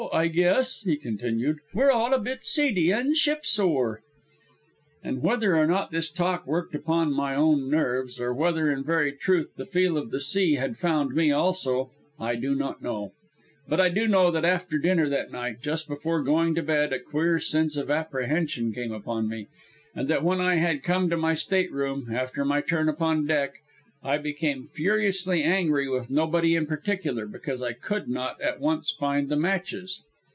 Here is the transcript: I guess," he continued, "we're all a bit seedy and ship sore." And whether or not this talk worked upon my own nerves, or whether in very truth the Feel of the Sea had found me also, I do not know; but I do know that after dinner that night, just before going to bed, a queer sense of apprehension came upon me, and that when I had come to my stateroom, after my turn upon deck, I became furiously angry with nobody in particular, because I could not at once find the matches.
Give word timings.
I 0.11 0.29
guess," 0.29 0.81
he 0.81 0.97
continued, 0.97 1.59
"we're 1.75 1.91
all 1.91 2.11
a 2.11 2.19
bit 2.19 2.43
seedy 2.43 2.89
and 2.89 3.15
ship 3.15 3.45
sore." 3.45 4.01
And 5.03 5.21
whether 5.21 5.55
or 5.55 5.67
not 5.67 5.91
this 5.91 6.09
talk 6.09 6.47
worked 6.47 6.73
upon 6.73 7.13
my 7.13 7.35
own 7.35 7.69
nerves, 7.69 8.19
or 8.19 8.33
whether 8.33 8.69
in 8.71 8.83
very 8.83 9.11
truth 9.11 9.49
the 9.55 9.65
Feel 9.65 9.97
of 9.99 10.09
the 10.09 10.19
Sea 10.19 10.55
had 10.55 10.75
found 10.79 11.13
me 11.15 11.31
also, 11.31 11.91
I 12.19 12.35
do 12.35 12.55
not 12.55 12.81
know; 12.81 13.13
but 13.67 13.79
I 13.79 13.89
do 13.89 14.07
know 14.07 14.31
that 14.31 14.43
after 14.43 14.79
dinner 14.79 15.07
that 15.07 15.31
night, 15.31 15.61
just 15.61 15.87
before 15.87 16.23
going 16.23 16.55
to 16.55 16.63
bed, 16.63 16.91
a 16.91 16.99
queer 16.99 17.39
sense 17.39 17.77
of 17.77 17.91
apprehension 17.91 18.73
came 18.73 18.91
upon 18.91 19.29
me, 19.29 19.49
and 19.95 20.07
that 20.07 20.23
when 20.23 20.41
I 20.41 20.55
had 20.55 20.81
come 20.81 21.11
to 21.11 21.15
my 21.15 21.35
stateroom, 21.35 22.09
after 22.11 22.43
my 22.43 22.61
turn 22.61 22.89
upon 22.89 23.27
deck, 23.27 23.53
I 24.03 24.17
became 24.17 24.63
furiously 24.63 25.43
angry 25.43 25.87
with 25.87 26.09
nobody 26.09 26.55
in 26.55 26.65
particular, 26.65 27.27
because 27.27 27.61
I 27.61 27.73
could 27.73 28.07
not 28.09 28.41
at 28.41 28.59
once 28.59 28.91
find 28.91 29.29
the 29.29 29.35
matches. 29.37 30.01